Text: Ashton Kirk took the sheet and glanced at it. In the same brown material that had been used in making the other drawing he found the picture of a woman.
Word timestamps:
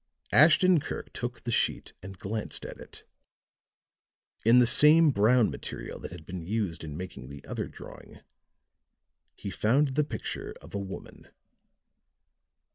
Ashton 0.31 0.79
Kirk 0.79 1.13
took 1.13 1.43
the 1.43 1.51
sheet 1.51 1.93
and 2.01 2.17
glanced 2.17 2.65
at 2.65 2.79
it. 2.79 3.03
In 4.43 4.57
the 4.57 4.65
same 4.65 5.11
brown 5.11 5.51
material 5.51 5.99
that 5.99 6.09
had 6.09 6.25
been 6.25 6.41
used 6.41 6.83
in 6.83 6.97
making 6.97 7.29
the 7.29 7.45
other 7.45 7.67
drawing 7.67 8.19
he 9.35 9.51
found 9.51 9.89
the 9.89 10.03
picture 10.03 10.55
of 10.59 10.73
a 10.73 10.79
woman. 10.79 11.27